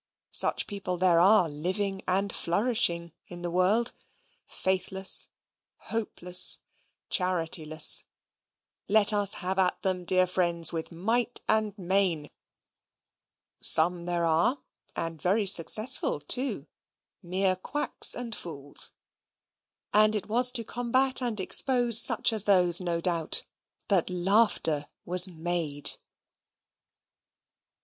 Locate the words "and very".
14.95-15.45